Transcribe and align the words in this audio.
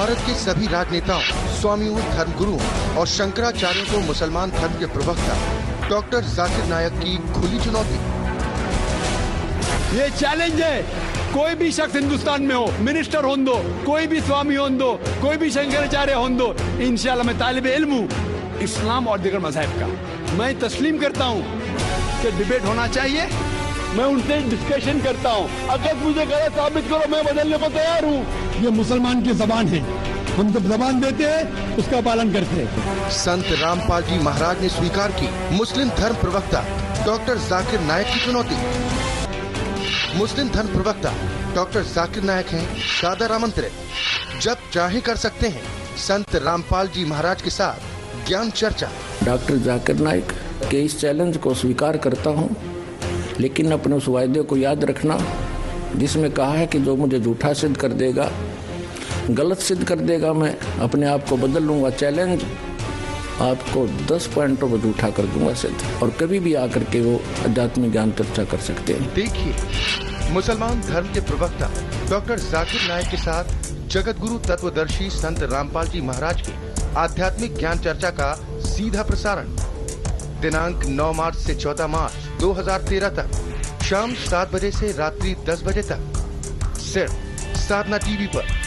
भारत 0.00 0.18
के 0.26 0.34
सभी 0.34 0.66
राजनेताओं 0.66 1.20
स्वामियों 1.54 1.96
धर्मगुरुओं 2.10 2.96
और 2.98 3.06
शंकराचार्यों 3.06 3.84
को 3.86 3.98
मुसलमान 4.06 4.50
धर्म 4.50 4.78
के 4.80 4.86
प्रवक्ता, 4.92 5.34
डॉक्टर 5.88 6.22
जाकिर 6.26 6.64
नायक 6.66 6.92
की 6.92 7.16
खुली 7.32 7.58
चुनौती। 7.64 7.98
ये 9.96 10.08
चैलेंज 10.10 10.60
है। 10.60 10.80
कोई 11.34 11.54
भी 11.54 11.70
शख्स 11.72 11.94
हिंदुस्तान 11.96 12.42
में 12.42 12.54
हो 12.54 12.66
मिनिस्टर 12.80 13.24
हो 13.24 13.36
दो, 13.38 13.56
कोई 13.86 14.06
भी 14.06 14.20
स्वामी 14.22 14.54
हो 14.54 14.68
दो, 14.78 14.90
कोई 15.22 15.36
भी 15.36 15.50
शंकराचार्य 15.50 16.14
हो 16.14 16.28
दो, 16.40 16.52
इंशाल्लाह 16.80 17.26
मैं 17.26 17.38
तालिब 17.38 17.66
इल्म 17.66 17.92
हूँ, 17.92 18.58
इस्लाम 18.62 19.08
और 19.08 19.18
दिगर 19.20 19.38
मज़हब 19.40 19.78
का। 19.80 20.34
मैं 20.38 20.58
तस्लीम 20.60 20.98
करता 20.98 21.24
हूँ 21.24 21.42
कि 22.22 22.30
डिबेट 22.38 22.64
होना 22.64 22.86
चाहिए। 22.88 23.28
मैं 23.90 24.04
उनसे 24.06 24.36
डिस्कशन 24.50 25.00
करता 25.00 25.30
हूँ। 25.30 25.68
अगर 25.70 25.94
मुझे 25.96 26.24
गलत 26.26 26.52
साबित 26.52 26.84
करो 26.88 27.08
मैं 27.10 27.24
बदलने 27.24 27.58
को 27.58 27.68
तैयार 27.68 28.04
हूँ। 28.04 28.62
ये 28.62 28.70
मुसलमान 28.72 29.22
की 29.22 29.32
जबान 29.36 29.68
है। 29.68 29.80
हम 30.30 30.52
जब 30.52 30.68
जबान 30.68 31.00
देते 31.00 31.24
हैं 31.24 31.76
उसका 31.76 32.00
पालन 32.00 32.32
करते 32.32 32.56
हैं। 32.56 33.10
संत 33.12 33.46
रामपाल 33.62 34.02
जी 34.02 34.18
महाराज 34.18 34.60
ने 34.62 34.68
स्वीकार 34.68 35.12
की। 35.12 35.28
मुस्लिम 35.56 35.88
धर्म 35.98 36.14
प्रवक्ता 36.16 36.64
डॉक्टर 37.06 37.38
जाकिर 37.48 37.80
नायक 37.82 38.06
की 38.06 38.24
चुनौती। 38.24 38.56
मुस्लिम 40.18 40.48
धर्म 40.50 40.68
प्रवक्ता 40.68 41.12
डॉक्टर 41.54 41.82
जाकिर 41.84 42.22
नायक 42.24 42.48
हैं 42.48 42.64
सादर 42.80 43.32
आमंत्रित। 43.32 44.40
जब 44.42 44.56
चाहे 44.72 45.00
कर 45.00 45.16
सकते 45.18 45.48
हैं 45.48 45.62
संत 45.98 46.36
रामपाल 46.44 46.88
जी 46.88 47.04
महाराज 47.04 47.42
के 47.42 47.50
साथ 47.50 48.26
ज्ञान 48.28 48.50
चर्चा। 48.52 48.88
डॉक्टर 49.24 49.56
जाकिर 49.64 49.96
नायक 49.98 50.32
के 50.70 50.82
इस 50.84 51.00
चैलेंज 51.00 51.36
को 51.36 51.54
स्वीकार 51.54 51.96
करता 51.98 52.30
हूँ, 52.30 52.48
लेकिन 53.40 53.72
अपने 53.72 53.96
उस 53.96 54.08
वायदे 54.08 54.42
को 54.42 54.56
याद 54.56 54.84
रखना, 54.84 55.18
जिसमें 55.96 56.30
कहा 56.30 56.52
है 56.52 56.66
कि 56.66 56.78
जो 56.78 56.96
मुझे 56.96 57.20
झूठा 57.20 57.52
सिद्ध 57.52 57.76
कर 57.76 57.92
देगा, 57.92 58.30
गलत 59.30 59.58
सिद्ध 59.58 59.82
कर 59.84 59.98
देगा, 60.00 60.32
मैं 60.32 60.56
अपने 60.80 61.06
आप 61.06 61.28
को 61.28 61.36
बदल 61.36 61.62
लूँगा, 61.62 61.90
चैलेंज 61.90 62.42
आपको 63.40 63.86
10 64.06 64.26
पॉइंटों 64.26 64.70
पर 64.70 64.78
झूठा 64.78 65.10
कर 65.10 65.26
दूँगा 65.26 65.54
सिद्ध। 65.54 66.02
और 66.02 66.10
कभी 66.10 66.38
भी 66.38 66.54
आकर 66.54 66.84
के 66.84 67.00
वो 67.00 67.20
आध्यात्मिक 67.44 67.92
ज्ञान 67.92 68.12
चर्चा 68.12 68.44
कर 68.44 68.58
सकते 68.58 68.92
हैं। 68.92 69.14
देखिए, 69.14 69.54
मुसलमान 70.32 70.80
धर्म 70.80 71.06
के 71.06 71.20
प्रवक्ता 71.20 71.70
डॉक्टर 72.10 72.38
जाकिर 72.38 72.88
नायक 72.88 73.08
के 73.08 73.16
साथ 73.16 73.44
जगत 73.88 74.18
गुरु 74.18 74.38
तत्वदर्शी 74.38 75.08
संत 75.10 75.42
रामपाल 75.42 75.86
जी 75.86 76.00
महाराज 76.00 76.42
के 76.42 76.52
आध्यात्मिक 76.96 77.56
ज्ञान 77.58 77.78
चर्चा 77.78 78.10
का 78.10 78.32
सीधा 78.66 79.02
प्रसारण। 79.02 79.48
दिनांक 80.40 80.84
9 80.90 81.12
मार्च 81.12 81.36
से 81.36 81.54
14 81.54 81.86
मार्च 81.86 82.29
2013 82.40 83.08
तक। 83.08 83.30
शाम 83.82 84.14
सात 84.14 84.52
बजे 84.52 84.70
से 84.70 84.92
रात्रि 84.92 85.34
10 85.48 85.62
बजे 85.62 85.82
तक। 85.82 86.00
सिर्फ़ 86.78 87.12
साधना 87.58 87.98
टीवी 87.98 88.26
पर। 88.26 88.59